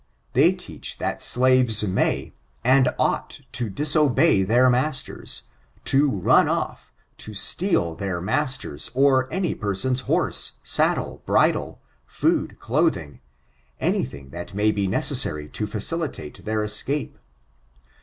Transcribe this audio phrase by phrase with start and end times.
[0.33, 2.31] They teach that slavee maj,
[2.63, 5.43] and ought to disobey their masters—
[5.85, 10.31] to nm oC to steal their master^ or any person's hone,
[10.65, 13.19] saddle^ bridle, food, dodiing,
[13.79, 17.19] anything that may be necessary to fecilitate their escape.